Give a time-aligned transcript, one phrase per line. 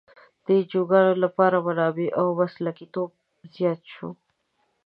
[0.45, 3.09] د انجوګانو لپاره منابع او مسلکیتوب
[3.55, 4.09] زیات شو.